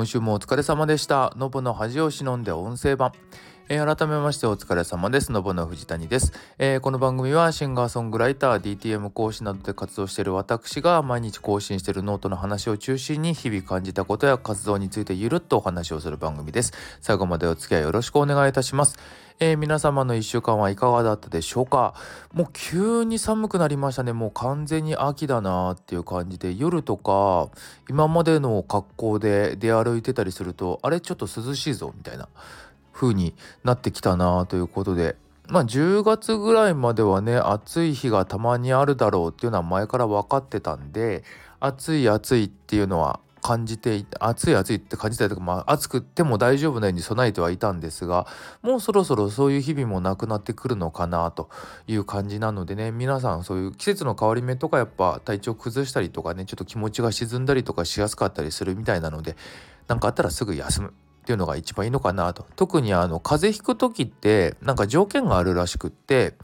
[0.00, 1.34] 今週もお疲れ様でした。
[1.36, 3.12] ノブの恥を忍んで音声版。
[3.72, 5.30] えー、改めましてお疲れ様です。
[5.30, 16.72] のぼの藤谷です、えー、この番組はシンガーソングライター、DTM 講師などで活動している私が毎日更新しているノートの話を中心に日々感じたことや活動についてゆるっとお話をする番組です。
[17.00, 18.98] 最後までお付き合いよろしくお願いいたします。
[19.38, 21.94] えー、皆様の1週間はいかがだったでしょうか？
[22.32, 24.12] もう急に寒くなりましたね。
[24.12, 27.48] もう完全に秋だなっていう感じで夜とか
[27.88, 32.28] 今までの格好で出歩いてたりするとあれちょっと涼しいぞみたいな。
[33.00, 35.16] 風になってきたなということで。
[35.48, 41.24] まあ10月ぐらいまではね暑い日がたまにあるだろうっていうのは前から分かってたんで
[41.58, 48.26] 暑い暑いっていうのは感じて暑い暑いって感じたりとか、まあ、暑くても大丈夫なように備えてはいたんですが
[48.62, 51.48] もうそろそろそういう日々もなくなってくるのかなと
[51.88, 59.36] いう感じなのでね皆さんそういう季節の変わり目とかやっぱ体調崩したりとかねちょっと気持ちが沈んだりとかしやすかったりするみたいなので
[59.88, 60.92] 何かあったらすぐ休む。
[61.20, 66.34] っていうのが一番いいのかなと特にあの風邪ひく時ってなんか条件があるらしくって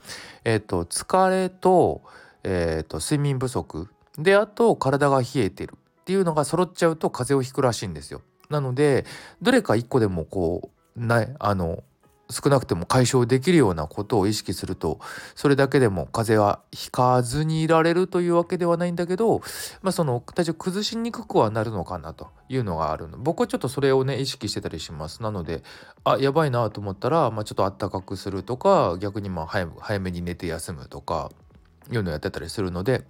[0.44, 2.02] えっ、ー、と疲れと,、
[2.44, 3.88] えーと、睡眠不足
[4.18, 8.22] であと体が冷えてるっていうのが揃っちゃうと風邪をひくらしいんですよ。
[8.48, 9.04] なので
[9.42, 11.82] どれか一個でもこうないあの
[12.30, 14.98] 少なくても解消できるようなことを意識すると
[15.34, 19.40] それだけでも風邪はひかずにいられるというわけではないんだけど、
[19.82, 23.18] まあ、その体調崩しにくくはなるのかなというのがあるの。
[23.18, 25.22] 僕はちょっとそれをね意識してたりします。
[25.22, 25.62] なので
[26.04, 31.30] あやばいなと思ったら、まあ、ちょっとあったかくするとか逆にまあ早早めに寝て休むとか
[31.90, 33.04] いうのをやってたりするので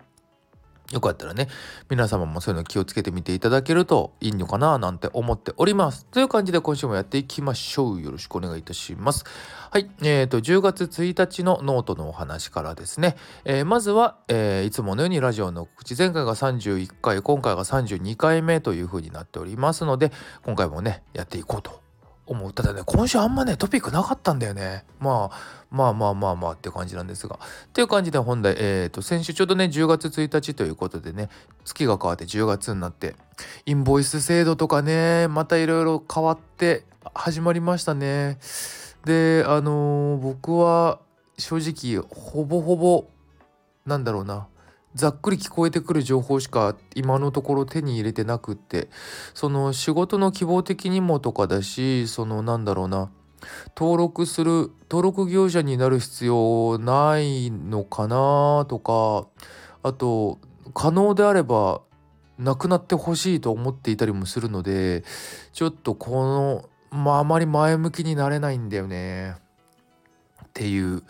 [0.92, 1.48] よかったらね、
[1.90, 6.06] 皆様もそういうの気をつけてみていただけるといいのかななんて思っております。
[6.06, 8.00] という感じで今週もやっていきましょう。
[8.00, 9.24] よろしくお願いいたします。
[9.70, 9.90] はい。
[10.02, 13.16] え、ー、と、10月1日のノートのお話からですね。
[13.44, 20.12] えー、まずは、えー、いつものようにラジオの口、前回が31回、今回が32回目という風になっておりますので、
[20.44, 21.85] 今回もね、やっていこうと
[22.26, 22.52] 思う。
[22.52, 24.84] ただね今週あんまねトピックなかったんだよね。
[25.00, 27.38] まあまあまあまあまあって感じなんですが。
[27.66, 31.28] っていう感じで本題えっ、ー、と先週ちょうどね10月1日ということでね
[31.64, 33.14] 月が変わって10月になって
[33.64, 36.84] インボイス制度とかねまたいろいろ変わって
[37.14, 38.38] 始まりましたね。
[39.04, 40.98] であのー、僕は
[41.38, 43.06] 正直ほぼほぼ
[43.86, 44.48] なんだろうな。
[44.96, 48.88] ざっくり聞こえてくる情報しか今のところ手に入れてなくって
[49.34, 53.10] その仕事の希望的にもとかだしそのなんだろうな
[53.76, 59.28] 登録する登録業者になる必要ないのかなとか
[59.82, 60.38] あと
[60.72, 61.82] 可能であれば
[62.38, 65.04] なくなってほしいと思っていたりもするので
[65.52, 69.45] ちょっとこのまああまり前向きになれないんだよね。
[70.56, 71.02] っていう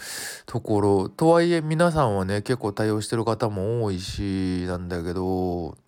[0.45, 1.09] ところ。
[1.09, 5.79] とはいえ皆さんはね結構対応してる方も多いしなんだけど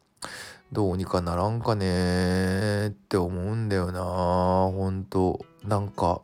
[0.70, 4.00] どうにかならんかねって思うんだよな。
[4.00, 6.22] ほんとなんか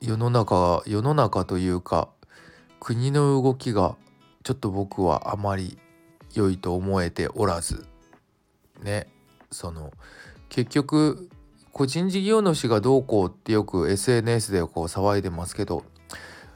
[0.00, 2.08] 世の中世の中というか
[2.80, 3.96] 国の動きが
[4.44, 5.76] ちょっと僕はあまり
[6.32, 7.84] 良いと思えておらず
[8.82, 9.08] ね。
[9.50, 9.92] その
[10.48, 11.28] 結局
[11.74, 15.82] 個人事業主がどうこうってよく SNS でこう騒いでますけど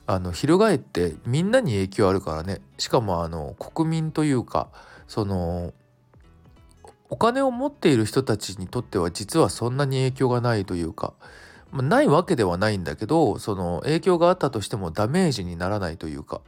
[0.07, 2.61] あの翻ってみんなに影響あるからね。
[2.79, 4.69] しかもあの国民というか
[5.09, 5.75] その
[7.11, 11.15] お金を持っている人たちにとっては実はそんなに影響がないというか、
[11.73, 16.43] まあ、ないわけではないんだけどその影響があったとしてもダメージにならないというか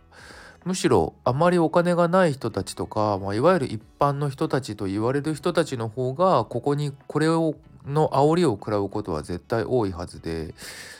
[0.64, 7.56] むしろあまりお金がない人たちとか、まあ、いわゆる一般の人たちと言われる人たちの方がここにこれを
[7.86, 10.54] の煽りを食らうことは絶対多いはずで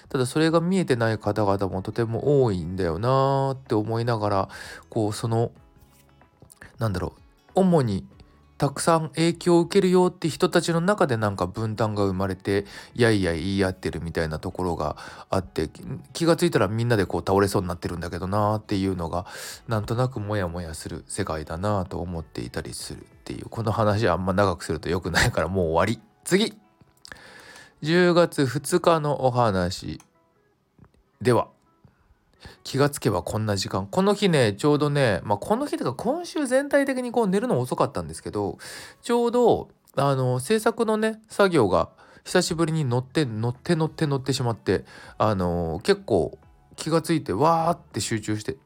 [0.09, 4.49] ただそれが見えてない方々もとても多いんだよなって思いながら
[4.89, 5.53] こうその
[6.79, 7.15] なんだろ
[7.55, 8.07] う主に
[8.61, 14.99] たくさん影響を受けるよって人たちの中でなんか分担が生まれてやいやい言い合ってるみたいなところが
[15.31, 15.71] あって
[16.13, 19.25] 気が付いたらみんなでこう倒れそうになってるんだけどなっていうのが
[19.67, 26.03] なんとなくモヤモヤする世界だなと思っていたりするっていうこの話あんま長くすると良くないからもう終わり。
[26.25, 26.53] 次!
[27.83, 30.01] 10月2日のお話
[31.23, 31.49] では
[32.63, 33.87] 気がつけばこんな時間。
[33.87, 38.59] この日ねちょうどねまあこの日とか今週全体的にこう寝るの遅かったんですけど
[39.03, 41.89] ちょうどあの制作のね作業が
[42.25, 44.85] 久しぶりに乗って乗って乗って乗ってしまって
[45.17, 46.39] あの結構
[46.77, 48.57] 気がついてわーって集中して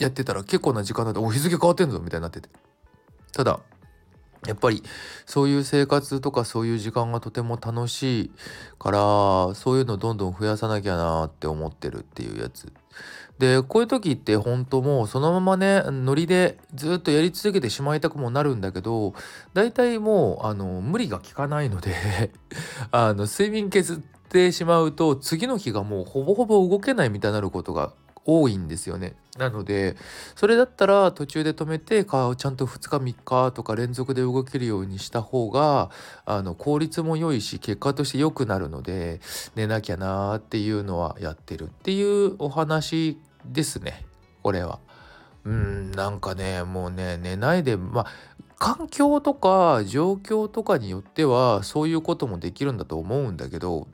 [0.00, 2.48] やってたら結構な時間だとお日付変わってんぞみたいになってて。
[3.32, 3.60] ただ
[4.46, 4.82] やっぱり
[5.26, 8.30] そういう生活とかそういう時間がとても楽しい
[8.78, 12.72] からそういうのどんどん増やさなきゃなって思ってるっていうやつ。
[13.38, 19.14] でこういう時って本当もうそのままねノリでずっとやり続けてしまいたくもなるんだけど
[19.54, 22.32] 大体もうあの無理が効かないので
[22.90, 23.96] あの睡眠削っ
[24.28, 27.92] てしまうと次の日がもうほぼほぼ動けないみたいになることが
[28.24, 29.14] 多いんですよね。
[29.38, 29.96] なので
[30.34, 35.90] それだったら途中で止めてかちゃんと2日3日とか連続で動けるようにした方が
[36.24, 39.20] あの効率も良いし結果として良くなるので
[39.54, 44.04] 寝なきゃなーっていうのはやってるっていうお話ですね
[44.42, 44.80] これは。
[45.44, 48.06] うんなんかねもうね寝ないでまあ
[48.58, 53.86] 環境とか状況とかによってはそういうこともできるんだと思うんだけど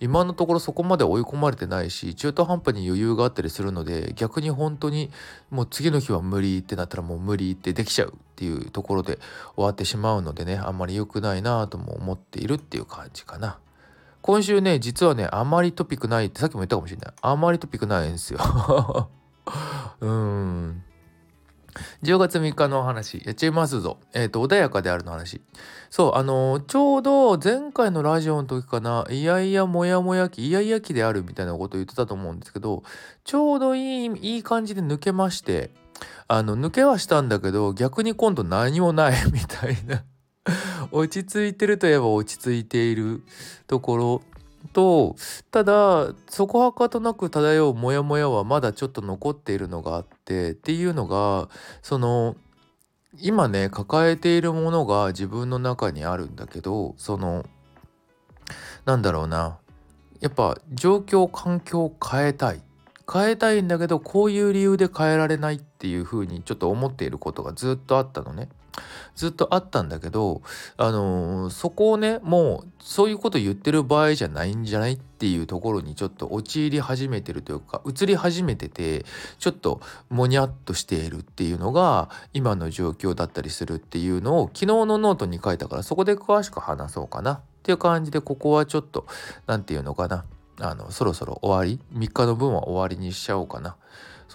[0.00, 5.10] 今のところそこまで追い込まれてないし中途半端に余裕があったりするので逆に本当に
[5.50, 9.18] もう次の日は無理ってなったらもう無理ってできちゃうっていうところで
[9.54, 13.58] 終わってしまうのでねあんまり良くないなとも思っているっていう感じかな。
[14.22, 17.12] 今週ね実はねあまりトピックないってさっきも言ったかもしれない。
[17.22, 19.08] あまりトピックないんですよ。
[20.00, 20.82] うん。
[22.02, 23.98] 10月3日のお話やっちゃいますぞ。
[24.12, 25.40] えっ、ー、と、穏やかであるの話。
[25.90, 32.82] そう、あのー、ちょうど前回のラジオの時かな、いやいやもやもや期、いやいや期であるみたいなことを言ってたと思うんですけど、
[33.24, 35.70] ちょうどいい、いい感じで抜けまして、
[36.28, 40.04] あの、抜けはしたんだけど、逆に今度何もない みたいな
[40.92, 43.22] 落ち着いてるといえば落ち着いている
[43.66, 44.22] ところ
[44.72, 45.16] と
[45.50, 51.48] ただそこはかとなく漂うモヤモヤはまだちょっと残っているのがあってっていうのが
[51.80, 52.36] その
[53.18, 57.46] 今ね抱えているものが自分の中にあるんだけどその
[58.84, 59.58] なんだろうな
[60.20, 62.60] やっぱ状況環境を変えたい
[63.10, 68.48] 変えたいんだけどこういう理由で変えられないっていうふうにちょっと思っていることがずっとあったのね。
[69.14, 70.42] ずっとあったんだけど、
[70.76, 79.04] あのー、そこをねもうそういうこと言ってる場合じゃないんじゃないっていうところにちょっと陥り始めてるというか移り始めてて
[79.38, 79.80] ちょっと
[80.10, 89.06] もにゃっとしているっていうのが今の状況だったりするっていうのを昨日のノートに書いたからそこで詳しく話そうかなっていう感じでここはちょっと
[89.46, 90.24] 何て言うのかな
[90.60, 93.76] あのそろそろ終わり3日の分は終わりにしちゃおうかな。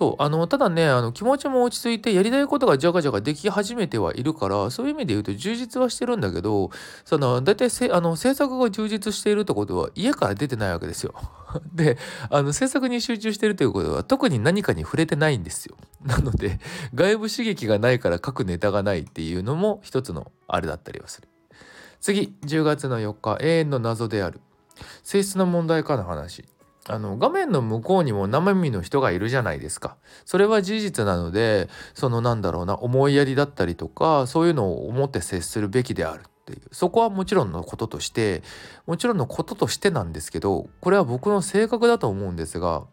[0.01, 6.71] そうあのただねあの気持ちも落ち着いてやりたいことがじゃがじゃができ始めてはいるからそういう意味で言うと充実はしてるんだけど
[7.05, 11.13] その大体せあの制作が充実しているってことは家から出てないわけですよ。
[11.75, 11.99] で
[12.31, 15.75] あの制作に集中してるということは特に何かに触れてないんですよ。
[16.03, 16.59] なので
[16.95, 21.27] 外部刺激がないから書くネタがないっていうのも一つのあれだったりはする。
[21.99, 24.41] 次10月の4日永遠の謎である
[25.03, 26.43] 性質の問題かの話。
[26.87, 29.97] あの画面の向こうにも生身の人がいるじゃないですか。
[30.25, 38.41] それは事実なのでそのなんだろうな思いやりだったりとかそういうのを思って接するべきであるっていうそこはもちろんのこととして
[38.87, 42.83] もちろんのこととしてなんですけどこれは僕の性格だと思うんですが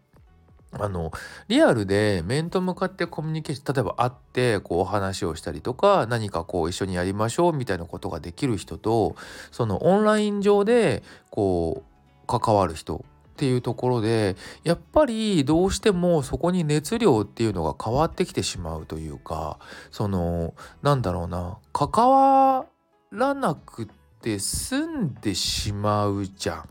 [0.73, 1.13] あの
[1.49, 9.17] リアルで面と向かってコミュニケーション例えば会ってこうお話をしたりとか何かこう一緒にやりましょうみたいなことができる人と
[9.51, 13.03] そのオンライン上でこう関わる人
[13.39, 19.61] っていうところでやっぱりどうしてもそこに熱量っていうのが変わってきてしまうというか
[19.93, 22.67] そのなんだろうな関わ
[23.13, 23.87] らなく
[24.21, 26.69] て済んでしまうじゃん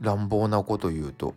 [0.00, 1.34] 乱暴なこと言うと。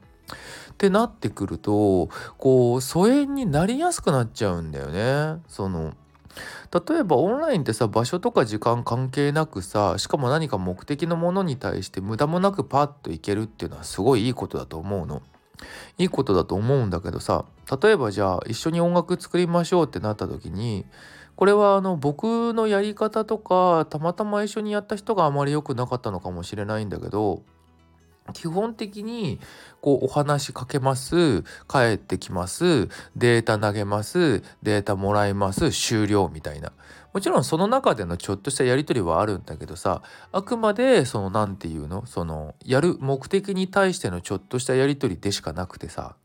[0.72, 2.08] ってなってくると
[2.38, 5.42] こう疎遠になりやすくなっちゃうんだよね。
[5.48, 5.94] その
[6.90, 15.22] 例えばオンラインってさ場所とか時間関係なくさしかも何か目的のものに対して無駄もなくパッといけるっていうのはすごいいいことだと思うの。
[15.98, 17.46] いいことだと思うんだけどさ
[17.82, 20.86] 例えばじゃあ一緒に音楽作りましょうってなった時に
[21.36, 27.44] これはあの僕のやり方とかたまたま一緒にやった人があまり良くなかったのかもしれないんだけど
[28.34, 29.40] 基本的に
[29.82, 36.72] こうお話しかけます帰ってきますデータ投げますデータもらいます終了みたいな。
[37.14, 40.02] もちろんその中でのちょっとしたやり取りはあるんだけどさ
[40.32, 46.16] あくまでその何て言うのそのやる目的に対してのちょっとしたやり取りでしかなくてさ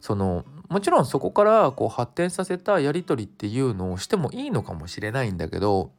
[0.00, 5.90] そのもちろんそこからこう発展させたやり取りっていうのをしてもいいのかもしれないんだけど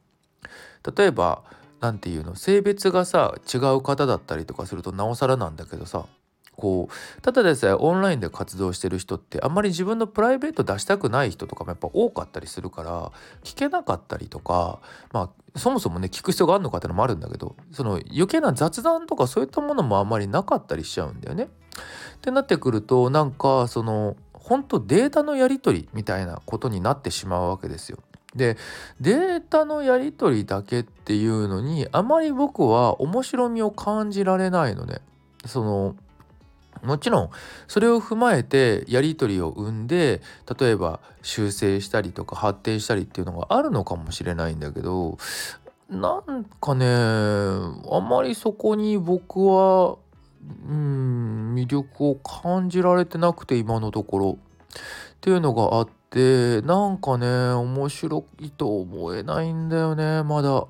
[0.96, 1.42] 例えば
[1.80, 2.34] 何て言うの？
[2.36, 6.06] 性別がさ違う方だったりとかするとなおさらなんだけどさ
[6.56, 14.80] こうただでさえオンラインで活動してる人ってあんまり自分のプライベート出したくない人とかもやっぱ多かったりするから聞けなかったりとか
[15.12, 21.44] まあそもそもね聞く必要があるのかってのもあるんだけどその余計な雑談とかそういったものもあんまりなかったりしちゃうんだよね。
[21.44, 27.98] ってなってくるとなんかその本当データのやり取りみたいなことになってしまうわけですよ。
[28.34, 28.56] で
[29.00, 35.00] データのやり取りだけっていうのにあまり僕は面白みを感じられないのね。
[35.46, 35.96] その
[36.82, 37.30] もちろん
[37.66, 40.22] それを踏まえてやり取りを生んで
[40.58, 45.18] 例えば修正したりとか発展したりっていうのがあるのかもしれないんだけど
[45.90, 49.96] なんかねあまりそこに僕は
[50.68, 54.38] うん魅力を感じられてなくて今のところ
[55.20, 60.66] っていうのがあってなんかね面白いと思えないんだよねまだ。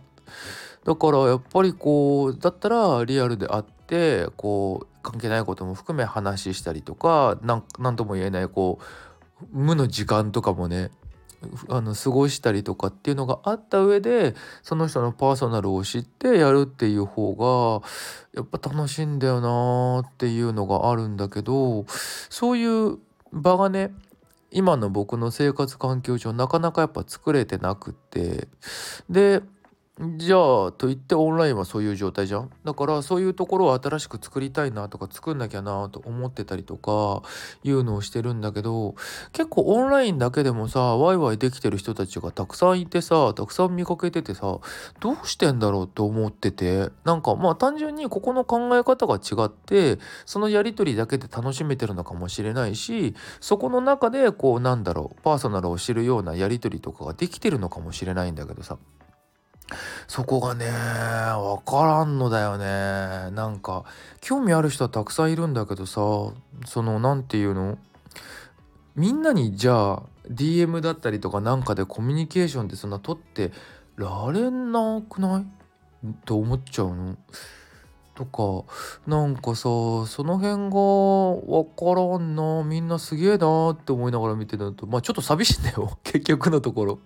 [0.85, 7.39] だからやっぱりこうだったらリアルであってこう関係ないことも含め話したりとか
[7.79, 10.91] 何とも言えないこう無の時間とかもね
[11.69, 17.87] あの過ごしたりとかっていうのがあった上でその人のパーソナルを知ってやるっていう方が
[18.35, 22.99] やっぱ楽しいんだよなっていうのがあるんだけどそういう
[23.33, 23.93] 場がね
[24.51, 28.49] 今の僕の生活環境上なかなかやっぱ作れてなくて。
[29.09, 29.43] で
[30.17, 32.51] じゃあと言ってオンラインはそういう状態じゃん？
[32.65, 37.23] だからそういうところを新しく作りたいなとか作んなきゃなと思ってたりとか
[37.65, 38.95] いうのをしてるんだけど
[39.33, 44.59] 結構オンラインだけでもさワイワイできてる人たちがたくさんいてさたくさん見かけててさ
[45.01, 58.79] どうしてんだろうと思っててなんかまあ単純にここの考え方が違ってそのやり取りだけで楽しめてるのかもしれないしそこの中でこうなんだろうパーソナルを知るようなやり取りとかができてるのかもしれないんだけどさ。
[60.09, 63.31] そこがね分からんのだよね。
[63.35, 63.85] なんか
[64.21, 66.01] 興味ある人はたくさんいるんだけどさ
[66.67, 67.79] その何て言うの？
[68.97, 73.53] みんなにじゃあ DM だったりとかなんかでコミュニケーションってそんな取って
[73.97, 75.47] られなくない？
[76.25, 77.17] と思っちゃうの。
[78.15, 78.65] とか
[79.07, 80.77] なんかさその辺が
[81.47, 82.63] 分からんな。
[82.65, 85.99] みんなすげえなって思いながら見てるのとまあちょっと寂しいんだよ。
[86.05, 86.99] 結局のところ。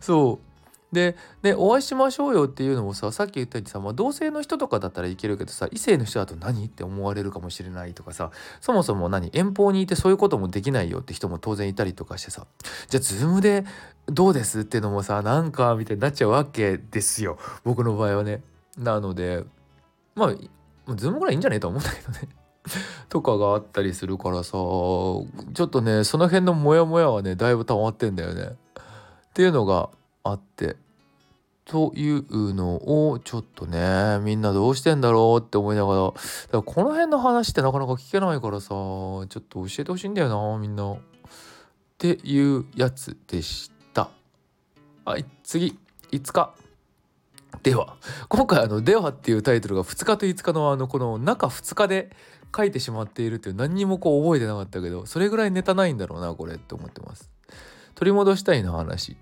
[0.00, 0.49] そう。
[0.92, 8.30] ででお会いしましょうよっていうのもささっき言ったようにさ、まあ、同性の人とかだったらいけるけどさ異性の人だと何って思われるかもしれないとかさ
[8.60, 12.46] そもそも何遠方にいてそういうこともできないよって人も当然いたりとかしてさ
[12.88, 13.64] じゃあズームで
[14.06, 18.42] どうですっていうのもさなんかみたいになっちゃうわけですよ僕の場合はね。
[18.76, 19.44] なので
[20.14, 22.28] まあズームぐらいいいんじゃねえと思うんだけどね。
[23.08, 25.26] とかがあったりするからさちょ
[25.64, 28.42] っとねその辺のモヤモヤはねだいぶ溜まってんだよね。
[28.42, 29.90] っていうのが
[30.22, 30.76] あって
[31.64, 36.16] というのをちょっとねみんなどうしてんだろうって思いながらだか
[36.52, 40.96] らこの辺の話ってなかなか聞けないからさちょっと教えてほしいんだよなみんな。
[42.00, 44.08] っていうやつでした。
[45.04, 45.78] はい次
[46.10, 46.54] 5日。
[47.62, 47.96] では
[48.28, 52.10] 今回あの「では」っていうタイトルが2日と5日のあのこの中2日で
[52.56, 57.30] 書いてしまっているっていう何にもこう覚えてなかったけどそれぐらいネタないんだろうなこれって思ってます。
[57.96, 59.18] 取り戻したいな話。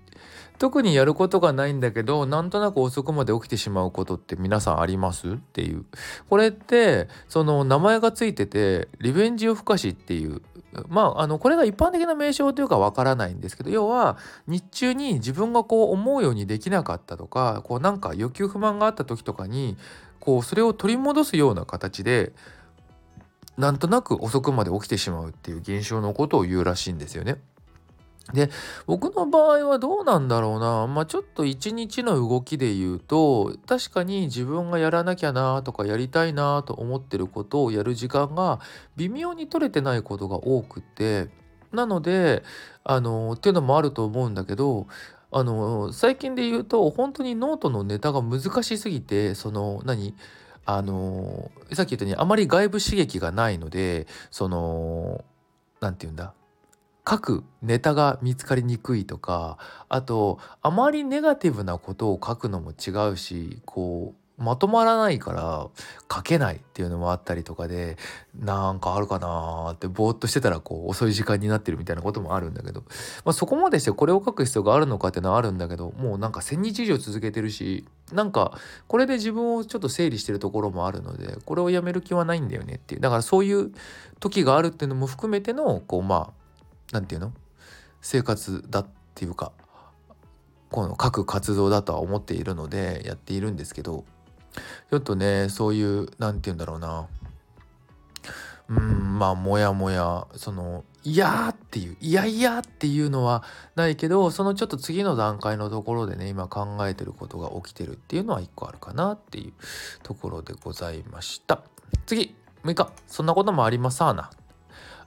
[0.59, 5.31] 特にやることがないんだけどなんとなく遅くまで起きてしまうことって皆さんあります？
[5.31, 5.85] っていう。
[6.29, 10.41] これってその名前がついててリベンジ夜更かしっていう。
[10.87, 19.77] まああのこれが一般的な名称というかわからないんですけど要は日中に自分がこう思うようにできなかったとかこうなんか欲求不満があった時とかに
[20.19, 22.33] こうそれを取り戻すような形で
[23.57, 27.39] なんとなく遅くまで起きてしまうっていう現象のことを言うらしいんですよね。
[28.33, 28.49] で
[28.85, 30.87] 僕の場合はどうなんだろうな。
[30.87, 38.59] まあちょっと一日の動きで言うと確かに自分がやらなきゃなとかやりたいなと思ってることをやる時間が
[38.95, 41.29] 微妙に取れてないことが多くて
[41.71, 42.43] なので
[42.83, 44.87] あのっていうのもあると思うんだけど
[45.31, 50.15] あの最近で言うと本当にノートのネタが難しすぎてその何
[50.65, 55.23] あのさっき言ったようにあまり外部刺激がないのでその
[55.81, 56.33] 何て言うんだ
[57.09, 65.67] 書くネタが見つかりにくいとかあとあまりネガティブなことを書くのも違うしこうまとまらないから
[66.11, 67.97] 書けないっていうのもあったりとかで
[68.33, 72.81] なんかあるかなーってぼーっとしてたらこう遅い時間になってるみたいなこともあるんだけど、
[73.25, 83.01] まあ、そこまでしてこれを書く必要があるのかっていうのはあるんだけどもうなんか1,000日以上続けてるしなんかこれで自分をちょっと整理してるところもあるのでこれをやめる気はないんだよねっていう。
[83.01, 83.71] だからそういう
[84.21, 86.38] 時があるっていうのも含めてのこうまあ
[86.91, 87.33] 何て言うの？
[88.01, 89.51] 生活だっていうか
[90.71, 94.05] この各活動だとは思っているのでやっているんですけど
[94.89, 97.07] ちょっとねそういう何て言うんだろうな。
[98.69, 103.43] うんまあもやもやその「いや」っていう「いやいや」っていうのは
[103.75, 109.53] ないけどそのちょっと次の段階のところでね今考えてることが起きてるっていうのは一個あるかなっていう
[110.03, 111.63] ところでございました。
[112.05, 112.91] 次6日。
[113.07, 114.29] そんなこともありますさな。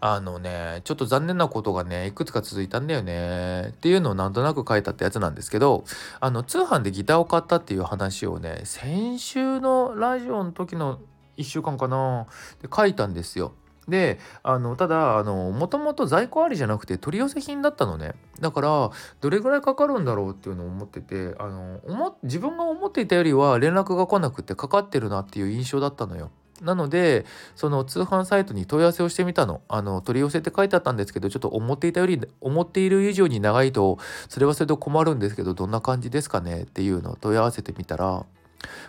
[0.04, 5.85] あのねちょっと残念なことがねいくつか続いたんだよねっていうのをなんとなく書いたってやつなんですけど
[6.18, 10.99] あの通販でギターを買ったっていう話をね先週のラジオの時の
[11.37, 12.26] 1週間かな
[12.61, 13.52] で書いたんですよ。
[13.87, 18.90] であのただあのもともと在庫ありじゃなくて取り寄せ品だったのねだから
[19.21, 26.30] どれぐらいかかるんだろうっていうのを思っててあの思自分が思っていたよりは連絡が来なくてかかってるなっていう印象だったのよ。
[26.62, 27.26] なので
[27.57, 29.61] その通販サイトに問い合わせをしてみたの。
[29.69, 36.62] あの取り寄せって書いてあったんですけどちょっと思っていたより思っている以上に長いとそれはそれで困るんですけどどんな感じですかね？
[36.62, 38.25] っていうのを問い合わせてみたら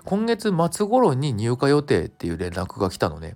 [0.06, 3.36] 今月末頃に入荷予定っていう連絡が来たのね。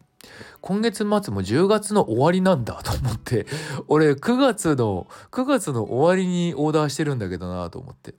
[0.62, 3.46] 今月末も10月の終わりなんだと思って。
[3.88, 8.14] 俺9月の9月の終わりにオーダーしてるんだけどなと思って。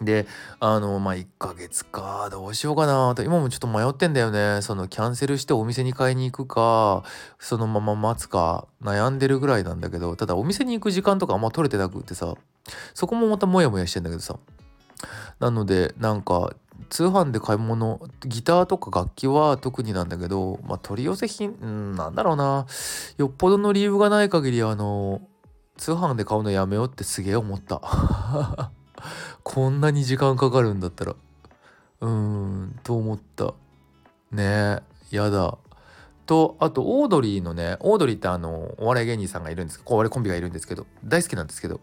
[0.00, 0.26] で
[0.60, 4.60] あのまあ1ヶ月かどうしようかなと今もちょっと迷ってんだよね。
[4.62, 7.04] そのキャンセルしてお店に買いに行くか
[7.38, 12.34] そのまま待つか悩んでるぐらいなんだけどただお店に行く時間とかあんま取れてなくってさ
[12.94, 14.38] そこもまたモヤモヤしてんだけどさ。
[15.40, 16.54] なのでなんか
[16.88, 22.66] 通販で買い物ギターとか楽器は特になんだけど、まあ、取り寄せ品んなんだろうな。
[23.16, 25.20] よっぽどの理由がない限りあの
[25.76, 28.70] 通販で買うのやめようってすげえ思った。
[29.42, 31.16] こんなに時間かかるんだったら。
[32.00, 33.54] うーんと思った。
[34.32, 34.82] ね
[35.12, 35.58] えやだ。
[36.26, 41.80] とあとオードリーのねオードリーってあのお笑い芸人さんがいるんですお笑いコンビがいるんですけど大好きなんですけど。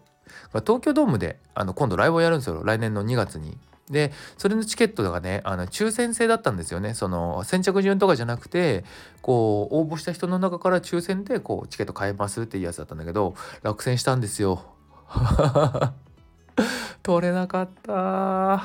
[0.64, 2.62] 東京ドームであの今度ライブをやるんですよ。
[2.64, 3.58] 来年の2月に。
[3.90, 6.94] でそれのチケットがねあの抽選制だったんですよね。
[6.94, 8.84] その先着順とかじゃなくて
[9.20, 14.64] こう応募した人の中から抽選でこうチケット買えますっていうやつだったんだけど落選したんですよ。
[17.02, 18.62] 取れなかった。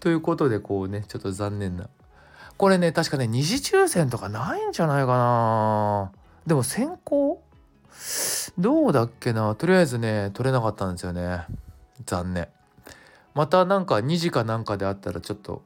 [0.00, 1.88] ということでこうねちょっと残念な。
[2.56, 6.12] これね確かね二次抽選とかないんじゃないかな。
[6.46, 7.42] でも先行？
[8.58, 9.54] どうだっけな。
[9.54, 11.44] とりあえずね取れなかったんですよね。
[12.06, 12.48] 残念。
[13.34, 15.62] またなんか2時かなんかであったらちょっと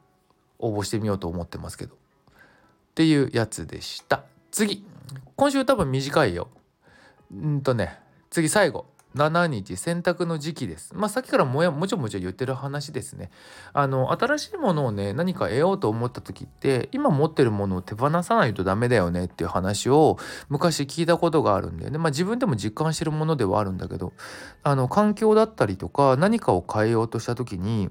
[0.59, 1.95] 応募してみようと思ってますけど。
[1.95, 1.99] っ
[2.95, 4.25] ていうやつでした。
[4.51, 4.87] 次。
[5.37, 6.49] 今週多分短いよ。
[7.33, 7.99] うんとね
[8.31, 8.87] 次最後。
[9.15, 10.93] 7日洗濯の時期です。
[10.95, 13.31] まあさっきからもやもちろんもちろん言ってる話ですね。
[13.73, 21.99] あの新しいものをね何か得ようと思った時って今持ってるものを手放さないとダメだよねっていう話を昔聞いたことがあるんだよね。
[21.99, 24.13] まあ自分でも実感してるものではあるんだけど
[24.63, 27.91] あの環境だったりとか何かを変えようとした時に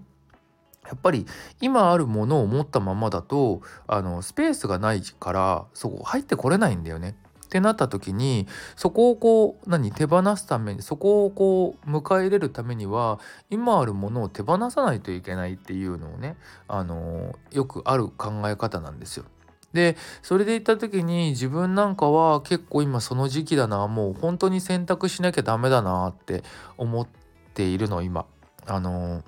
[0.85, 1.25] やっぱり
[1.61, 7.15] 今あるものを持ったままだとあのスペースがないからそこ入ってこれないんだよね。
[7.53, 13.19] ってなった時にそこをこう何手放すためにそこをこう迎え入れるためには
[13.51, 16.35] 今あるものを手放さないといけないっていうのをね
[16.67, 19.25] あのよくある考え方なんですよ。
[19.71, 26.43] でそれで言った時に自分なんかは結構今その時期だなもう本当に選択しなきゃダメだなって
[26.77, 27.07] 思っ
[27.53, 28.25] ているの今。
[28.65, 29.23] あの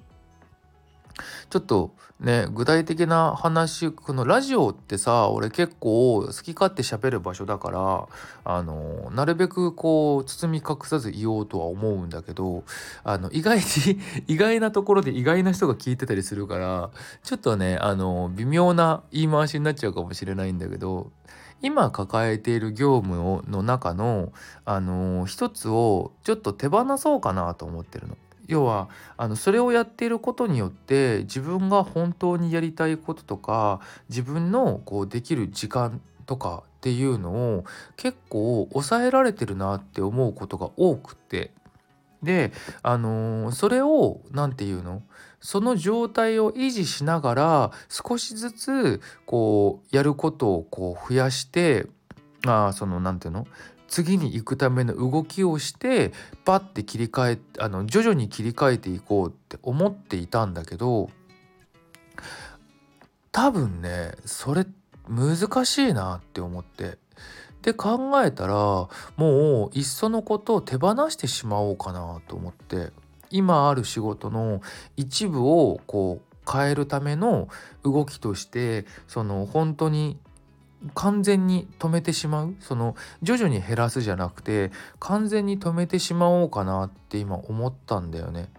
[1.50, 8.08] ちょっとね具体的な話このラジオってさ俺結構好き勝手喋る場所だから
[8.44, 12.64] あのなるべくこう包み隠さず言おうとは思うんだけど
[13.04, 13.64] あの意外に
[14.28, 16.90] 意外なところで意外な人が聞いてたりするから
[17.24, 21.12] ちょっとねあの微妙な言い回しになっちゃうかもしれないんだけど
[21.62, 24.32] 今抱えている業務をの中の
[24.66, 28.18] あの一つをちょっと手放そうかなと思ってるの。
[28.48, 33.80] 要はあのそれをやっていることによって自分が本当にやりたいこととか
[34.10, 37.66] 自分のこうできる時間とかっていうのを
[37.98, 41.52] 結構抑えられてるなって思うことが多くて。
[42.24, 45.04] であのー、それを何て言うの？
[45.42, 51.86] その状態を維持しながら少しずつこうやることをこう増やして
[52.48, 53.48] あその何て言うの？
[53.96, 56.12] 次に行くための動きをして
[56.44, 61.10] パッて切り替えあの徐々に切り替えていこうって思っていたんだけど
[63.32, 64.66] 多分ねそれ
[65.08, 66.98] 難しいなって思って。
[67.62, 68.54] で考えたら
[69.16, 72.92] もういっそのことを手放してしまおうかなと思って。
[73.32, 74.62] 今ある仕事の
[74.98, 77.48] 一部をこう変えるための
[77.84, 80.20] 動きとしてその本当に
[80.94, 82.56] 完全に止めてしまう？
[82.60, 88.50] その徐々に減らすじゃなくて完全に止めてしまおうかなって今思ったんだよね。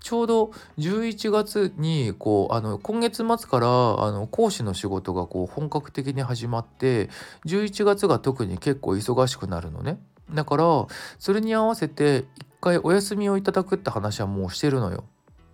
[0.00, 3.66] ちょうど11月にこうあの今月末から
[4.04, 7.08] あの講師の仕事がこう本格的に始まって
[7.46, 10.00] 11月が特に結構忙しくなるのね。
[10.32, 10.64] だから
[11.18, 15.04] それに合わせて一回お休みをいただくって話はもうしてるのよ。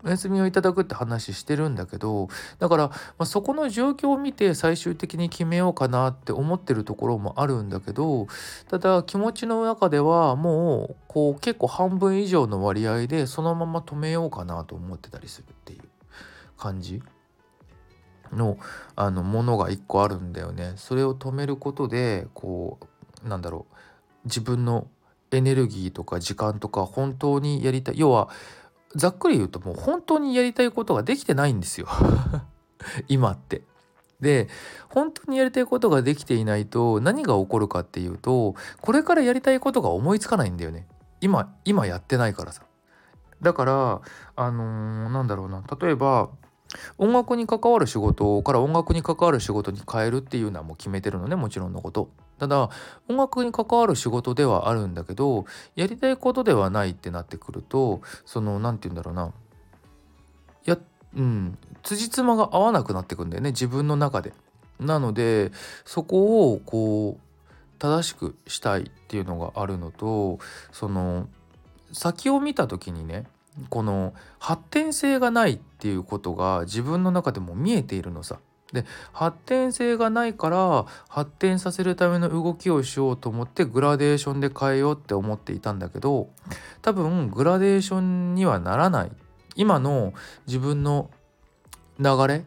[0.05, 8.29] お休みをいただくって話してるんだけどだから、まあ、そこの状況を見て最終的に決めようかなって思ってるところもあるんだけど
[8.69, 15.83] ただ気持ちの中ではもうこう結構半分以上の割合でそのまま止めようかなと思ってたりするっていう
[16.57, 17.03] 感じ
[18.33, 18.59] の
[18.95, 20.75] あのものが一個あるんだよね。
[20.77, 22.79] それを止めることでこ
[23.25, 23.75] うなんだろう
[24.27, 24.87] 自分の
[25.31, 28.29] エネルギーとか時間とか本当にやりたい要は
[28.95, 31.89] ざっくり言うともう本当にやりたいことができてないんですよ。
[33.09, 33.63] 今って。
[34.21, 34.49] で
[34.89, 40.89] 本当にやりたいことができていないと何が起こるかっていうとこれからやりたいことが思いつかないんだよね。
[41.21, 42.63] 今今やってないからさ。
[43.41, 44.01] だから
[44.35, 45.63] あのー、なんだろうな。
[45.81, 46.31] 例えば
[46.99, 52.71] 音楽に関わる仕事から音楽に関わる仕事に変えるっていうのはもう決めてるのねもちろんのことただ
[53.09, 55.45] 音楽に関わる仕事ではあるんだけど
[55.77, 59.33] やりたいことではないってなってくるとその何て言うんだろうな
[60.65, 60.79] や
[61.17, 64.33] うん辻褄が合わなくなってくんだよね自分の中で。
[64.79, 65.51] なので
[65.85, 67.29] そこをこう
[67.81, 70.39] 正しくしたいっていうのがあるのと
[70.71, 71.29] その
[71.93, 73.27] 先を見た時にね
[73.69, 78.39] この発展性がないっていうことが自分の中でも見えているのさ。
[78.73, 86.29] で発展性がないから発展させるための動きをしようと思ってグラデーションで変えようって思っていたんだけど
[86.83, 89.13] 多分グラデーションにはならない
[89.57, 90.13] 今の
[90.47, 91.09] 自分の
[91.99, 92.45] 流れ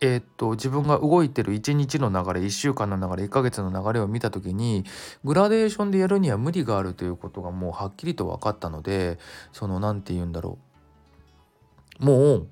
[0.00, 4.84] えー、っと自分が動いてる1日の流れ1週間の流れ1ヶ月の流れを見た時に
[5.24, 9.18] グラデーションでやるには無理があるということがもうはっきりと分かったので
[9.52, 10.58] その何て言うんだろ
[12.00, 12.48] うもう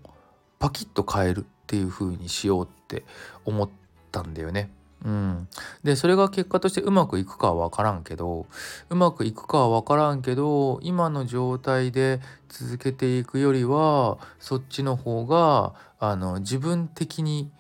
[0.58, 3.04] パキッと変えるっていう風にしようって
[3.44, 3.70] 思っ
[4.12, 4.70] たんだよね。
[5.04, 5.48] うん、
[5.84, 8.46] でそれが結果としてうまくいくかは分からんけど
[8.90, 17.50] うまくいくかは分からんけど今の状態で続けていくよりはそっちの方があの自分的に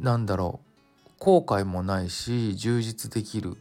[0.00, 3.56] なんだろう後悔もないし充実できる、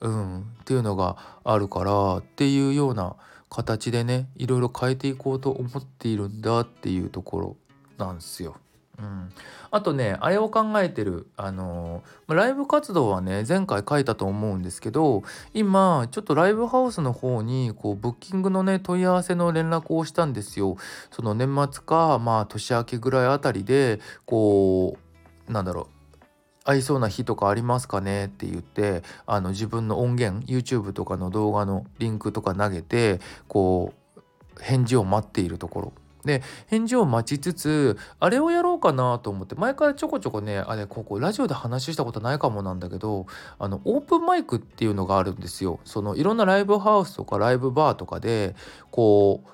[0.00, 3.14] うん、っていうのがあるからっていうような
[3.48, 7.56] 形でねいろいろ変えていこうと思っているんだっていうところ
[7.98, 8.56] なんですよ。
[9.00, 9.30] うん、
[9.70, 15.22] あとねあれを考えてるあのー、ライブ活動はね前回書いたと思うんですけど
[15.54, 20.76] 今ちょっとライブハウスの方にこうブッキングのね問い合わせの連絡をしたんですよ。
[21.10, 24.98] その年末かまあ年明けぐらいあたりでこ
[25.48, 25.86] うなんだろう
[26.64, 28.26] 合いそうな日とかありますかね？
[28.26, 34.20] って言ってあの自分の音源 YouTube とかの動画のリンクとか投げてこう
[34.60, 35.92] 返事を待っているところ。
[36.24, 43.26] で返事を待ちつつあれをやろうかなと思って前からちょこちょこねあれここラジオで話したことないかもなんだけど
[43.58, 45.80] あのオープンマイクっていうのがあるんですよ。
[45.84, 48.54] そのいろんなライブハウスとかライブバーとかで
[48.90, 49.50] こう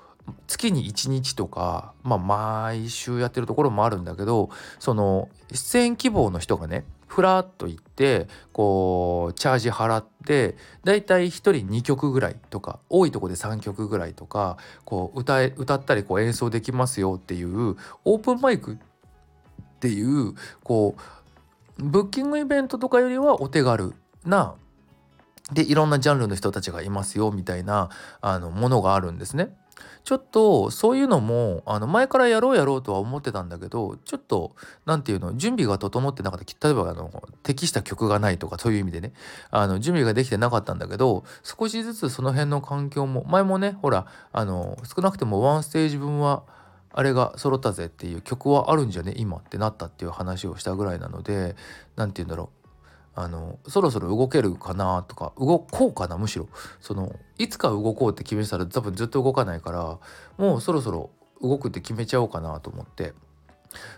[0.47, 4.49] 月に1日とか、まあ、毎週やってるところもあるんだけど
[4.79, 18.77] その出演希望の人がねふらっと行ってこうチャージ払ってだいたい1人2曲ぐらいとか多いとこで3曲ぐらいとかこう歌え歌ったりこう演奏できますよっていうオープンマイクっ
[19.79, 20.95] ていうこ
[21.79, 23.93] うブッキングイベントとかよりはお手軽
[24.25, 24.55] な
[25.53, 27.89] でいろんなジャンルの人たちがいますよみたいな
[28.21, 29.55] あのものがあるんですね。
[30.03, 36.67] ちょっとそういうのもあの前からやろうやろうとは思ってたんだけどちょっと何て言うの準備が整ってなかった。
[36.67, 37.11] 例えばあの
[37.43, 39.13] 適した曲がないとかそういう意味でね。
[39.51, 46.43] あの準備ができてなかったんだけど少しずつその辺の環境も前もねほらあの少なくてもワンステージ分は
[46.91, 51.55] あれが揃ったぜっていう曲はあるんじゃね今ってなったっていう話をしたぐらいなので
[51.95, 52.56] 何て言うんだろう。
[53.19, 56.47] あのそろそろ動けるかなとか動こうかなむしろ。
[56.79, 59.97] そのいつか動こうって決めたら多分ずっと動かないから
[60.37, 61.09] もうそろそろ
[61.41, 63.13] 動くって決めちゃおうかなと思って。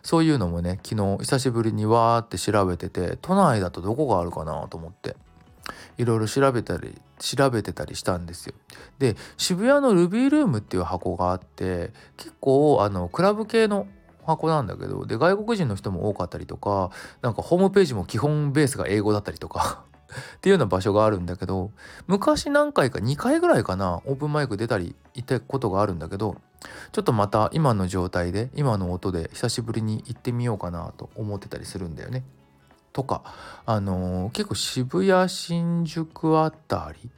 [0.02, 5.18] そういうのもね昨日久しぶりにわーって調べてて都内だとどこがあるかなと思って。
[5.98, 8.56] いろいろ調べたり調べてたりしたんですよ。
[9.00, 13.86] で渋谷のルビールームっていう箱があって結構あのクラブ系の
[14.30, 19.84] 箱なんだけどで外国人の人も多かったりとかなんかホームページも基本ベースが英語だったりとか
[20.38, 21.72] っていうような場所があるんだけど
[22.08, 26.38] 昔何回か2回ぐらいかなオープンマイク出たり行ったことがあるんだけど
[26.92, 32.24] ちょっとまた今の状態で今の音で久しぶりに行ってみようかなと思ってたりするんだよね。
[32.92, 33.22] とか
[33.66, 37.10] あのー、結構渋谷新宿あたり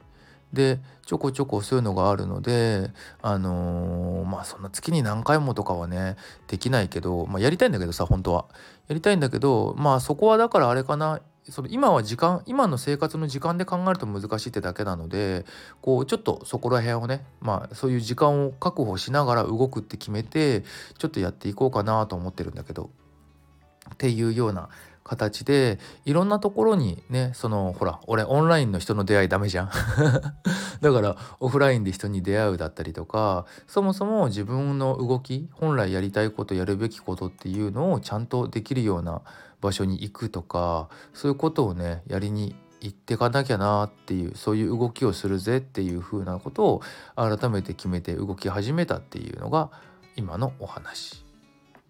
[0.52, 2.90] でちょこちょこそういうのがあるので
[3.22, 8.46] あのー、まあそんな月に何回もとかはねできないけど、まあ、やりたいんだけどさ本当は。
[8.88, 11.20] やりたいんだけどまあそこはだからあれかな。
[11.48, 15.44] その今は時間今の生活の時間で考えると難しいってだけなので
[15.80, 20.62] こうちょっとそこら辺をねまあそういう時間を確保しながら動くって決めて
[20.98, 22.90] ちょっとやっていこうかなと思ってるんだけど。
[23.92, 24.68] っていうような
[25.04, 29.70] 形でいろんなところにねそのほら俺オンラインの人の出会いダメじゃん。
[30.80, 39.22] だからオフラインで人に出会うだったりとかそもそも自分の動き本来やりたいことやるべきことっていうのをちゃんとできるような
[39.60, 46.82] 場所に行くとかそういうことをねやりに行ってかなきゃなっていうそういう動きをするぜっていう風なことを
[47.14, 49.70] 改めて決めて動き始めたっていうのが
[50.16, 51.24] 今のお話。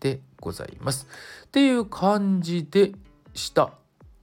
[0.03, 1.07] でございます。
[1.47, 2.93] っていう感じで
[3.35, 3.73] した。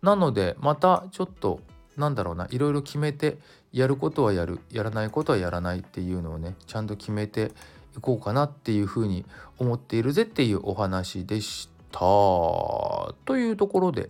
[0.02, 1.62] なのでまたちょっと
[1.98, 3.38] なんだろうないろいろ決めて
[3.72, 7.52] やることはやるやらないことはやらないっていうのをねちゃんと決めて
[7.98, 9.26] いこうかなっていうふうに
[9.58, 12.00] 思っているぜっていうお話でした。
[12.00, 14.10] というところで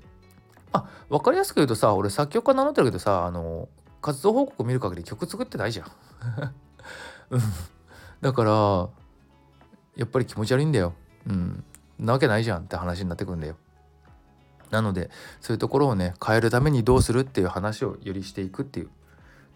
[0.73, 3.69] あ分かりやすく言うとさ俺作曲家名乗ってるけどさあの
[4.01, 5.91] 活動報告見る限り曲作ってないじゃん。
[7.29, 7.41] うん
[8.21, 8.89] だから
[9.95, 10.93] やっぱり気持ち悪いんだよ。
[11.29, 11.63] うん。
[11.99, 13.55] なわけないじゃんって話になってくんだよ。
[14.71, 15.09] なので
[15.41, 18.89] そういうところをね変えるためにどうするっていう話をよりしていくっていう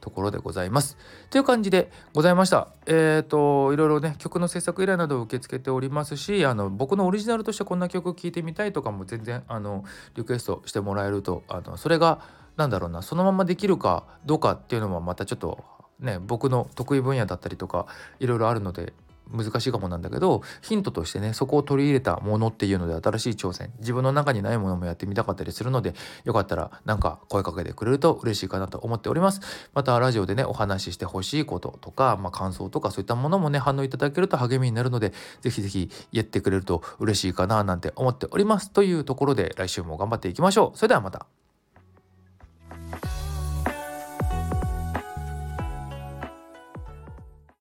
[0.02, 0.98] ところでございます。
[1.30, 2.68] という感じでございました。
[2.88, 12.20] えっ、ー、といろいろね曲の制作依頼などを受け付けておりますしあの僕のオリジナルとしてこんな曲聴いてみたいとかも全然あのリクエストしてもらえるとあのそれが
[12.58, 15.64] 何だろうなそのままできるかどうかっていうのはまたちょっと
[16.00, 17.88] ね僕の得意分野だったりとか
[18.20, 18.94] いろいろあるので
[19.34, 23.72] 難しいかもなんだけどヒントとしてねそこを取り入れたものっていうので新しい挑戦。
[23.80, 25.94] 自分の中にないものもやってみたかったりするので
[26.24, 29.42] よかったらなんか声かけてくれると嬉しいかなと思っております。
[29.74, 38.72] またラジオでねお話ししてほしいこととか、まあ、感想とかそういったものもね反応いただけると励みになるのでぜひぜひ言ってくれると嬉しいかななんて思っております。
[38.72, 40.78] というところで来週も頑張っていきましょう。
[40.78, 41.43] それではまた。